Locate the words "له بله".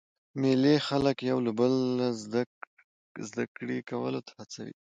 1.45-2.07